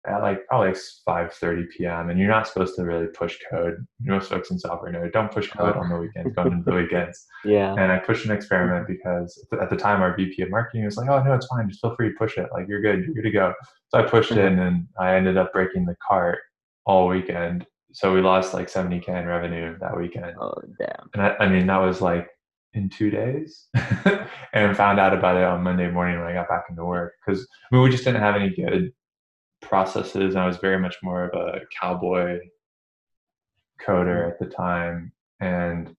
[0.06, 2.10] at like probably 5:30 p.m.
[2.10, 3.86] And you're not supposed to really push code.
[4.00, 7.26] Most folks in software know don't push code on the weekends, going into the weekends.
[7.44, 7.74] Yeah.
[7.74, 11.10] And I pushed an experiment because at the time our VP of marketing was like,
[11.10, 11.68] "Oh no, it's fine.
[11.68, 12.48] Just feel free to push it.
[12.52, 13.04] Like you're good.
[13.04, 13.52] You're good to go."
[13.88, 14.60] So I pushed it, mm-hmm.
[14.60, 16.38] and I ended up breaking the cart
[16.86, 17.66] all weekend.
[17.92, 20.34] So we lost like 70k in revenue that weekend.
[20.40, 21.10] Oh damn.
[21.12, 22.28] And I, I mean that was like
[22.72, 23.66] in two days,
[24.54, 27.46] and found out about it on Monday morning when I got back into work because
[27.70, 28.92] I mean we just didn't have any good
[29.62, 30.34] processes.
[30.34, 32.40] And I was very much more of a cowboy
[33.86, 35.94] coder at the time, and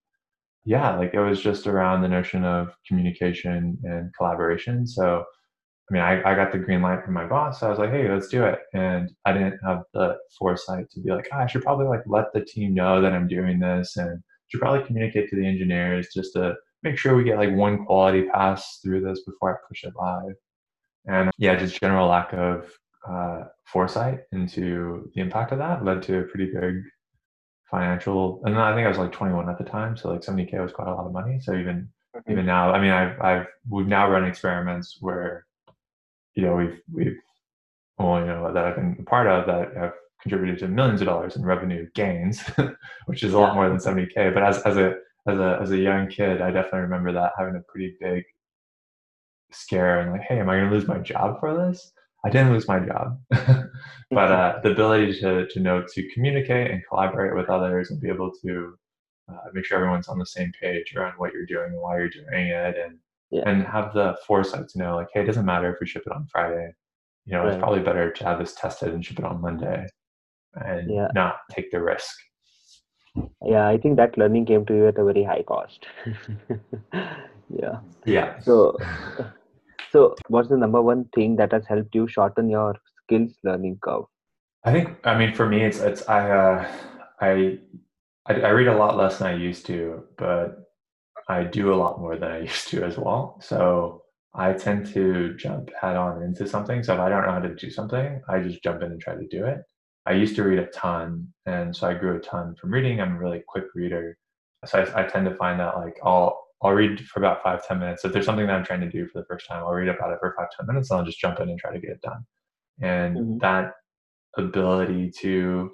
[0.63, 4.85] yeah, like it was just around the notion of communication and collaboration.
[4.85, 5.23] So,
[5.89, 7.59] I mean, I, I got the green light from my boss.
[7.59, 8.59] So I was like, hey, let's do it.
[8.73, 12.31] And I didn't have the foresight to be like, oh, I should probably like let
[12.33, 16.33] the team know that I'm doing this and should probably communicate to the engineers just
[16.33, 19.93] to make sure we get like one quality pass through this before I push it
[19.99, 20.35] live.
[21.07, 22.71] And yeah, just general lack of
[23.07, 26.75] uh, foresight into the impact of that led to a pretty big
[27.69, 30.73] financial and I think I was like 21 at the time so like 70k was
[30.73, 31.39] quite a lot of money.
[31.39, 32.31] So even Mhm.
[32.31, 35.45] even now I mean I've I've we've now run experiments where
[36.35, 37.17] you know we've we've
[37.99, 41.07] well you know that I've been a part of that have contributed to millions of
[41.07, 42.43] dollars in revenue gains
[43.07, 44.95] which is a lot more than 70k but as as a
[45.27, 48.23] as a as a young kid I definitely remember that having a pretty big
[49.51, 51.91] scare and like hey am I going to lose my job for this
[52.25, 53.19] I didn't lose my job
[54.11, 58.09] but uh, the ability to, to know to communicate and collaborate with others and be
[58.09, 58.75] able to
[59.29, 62.09] uh, make sure everyone's on the same page around what you're doing and why you're
[62.09, 62.97] doing it and
[63.31, 63.47] Yeah.
[63.49, 66.13] and have the foresight to know like hey it doesn't matter if we ship it
[66.17, 66.67] on friday
[67.25, 69.79] you know it's probably better to have this tested and ship it on monday
[70.69, 71.07] and Yeah.
[71.21, 72.15] not take the risk
[73.53, 75.85] Yeah, I think that learning came to you at a very high cost.
[77.61, 77.79] yeah.
[78.05, 78.77] yeah So,
[79.91, 84.05] so what's the number one thing that has helped you shorten your skills learning curve?
[84.63, 86.71] I think I mean for me it's it's I uh
[87.19, 87.59] I
[88.27, 90.57] I, I read a lot less than I used to, but
[91.27, 93.37] I do a lot more than I used to as well.
[93.41, 96.83] So I tend to jump head on into something.
[96.83, 99.15] So if I don't know how to do something, I just jump in and try
[99.15, 99.59] to do it.
[100.05, 102.99] I used to read a ton, and so I grew a ton from reading.
[102.99, 104.17] I'm a really quick reader,
[104.65, 107.79] so I, I tend to find that like I'll I'll read for about five ten
[107.79, 108.05] minutes.
[108.05, 110.11] If there's something that I'm trying to do for the first time, I'll read about
[110.13, 112.01] it for five ten minutes, and I'll just jump in and try to get it
[112.01, 112.25] done.
[112.81, 113.39] And Mhm.
[113.41, 113.73] that
[114.37, 115.71] ability to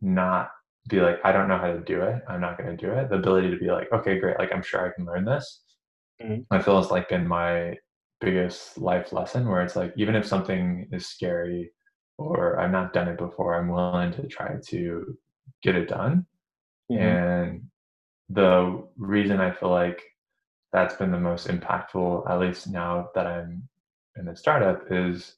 [0.00, 0.50] not
[0.88, 2.22] be like, I don't know how to do it.
[2.28, 3.10] I'm not going to do it.
[3.10, 4.38] The ability to be like, okay, great.
[4.38, 5.62] Like, I'm sure I can learn this.
[6.22, 6.46] Mhm.
[6.50, 7.76] I feel it's like been my
[8.20, 11.72] biggest life lesson where it's like even if something is scary
[12.18, 15.18] or I've not done it before, I'm willing to try to
[15.62, 16.26] get it done.
[16.90, 17.02] Mm-hmm.
[17.02, 17.70] And
[18.28, 20.02] the reason I feel like
[20.72, 23.68] that's been the most impactful, at least now that I'm
[24.16, 25.34] in a startup, is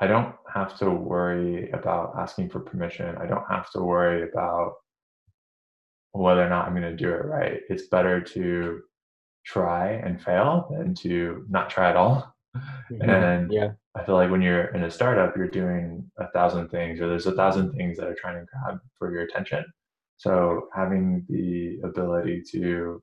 [0.00, 3.16] I don't have to worry about asking for permission.
[3.16, 4.74] I don't have to worry about
[6.12, 7.60] whether or not I'm going to do it right.
[7.68, 8.82] It's better to
[9.44, 12.32] try and fail than to not try at all.
[12.90, 13.10] Mm-hmm.
[13.10, 13.72] And yeah.
[13.96, 17.26] I feel like when you're in a startup, you're doing a thousand things, or there's
[17.26, 19.64] a thousand things that are trying to grab for your attention.
[20.18, 23.02] So having the ability to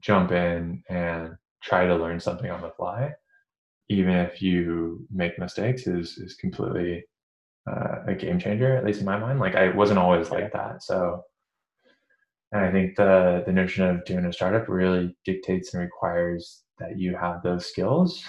[0.00, 3.12] jump in and try to learn something on the fly,
[3.88, 7.04] even if you make mistakes, is is completely
[7.70, 8.76] uh, a game changer.
[8.76, 10.82] At least in my mind, like I wasn't always like that.
[10.82, 11.22] So,
[12.52, 16.98] and I think the the notion of doing a startup really dictates and requires that
[16.98, 18.24] you have those skills.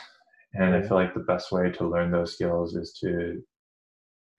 [0.53, 3.43] And I feel like the best way to learn those skills is to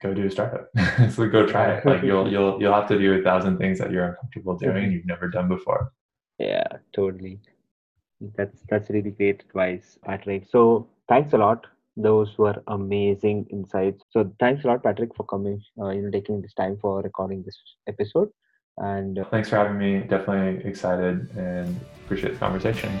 [0.05, 0.69] go do a startup.
[1.11, 1.85] so go try it.
[1.85, 4.91] Like you'll you'll you'll have to do a thousand things that you're uncomfortable doing mm-hmm.
[4.91, 5.91] you've never done before.
[6.39, 7.39] Yeah, totally.
[8.37, 10.45] That's that's really great advice, Patrick.
[10.49, 11.67] So thanks a lot.
[11.97, 14.03] Those were amazing insights.
[14.11, 15.61] So thanks a lot, Patrick, for coming.
[15.79, 18.29] Uh, you know, taking this time for recording this episode.
[18.77, 19.99] And uh, thanks for having me.
[19.99, 22.91] Definitely excited and appreciate the conversation.